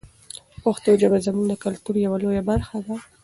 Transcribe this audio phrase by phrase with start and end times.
[0.63, 2.95] پښتو ژبه زموږ د کلتور یوه لویه برخه ده.